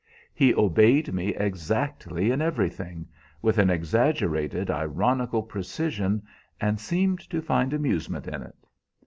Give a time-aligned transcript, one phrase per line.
[0.33, 3.07] He obeyed me exactly in everything,
[3.39, 6.23] with an exaggerated ironical precision,
[6.59, 8.55] and seemed to find amusement in it.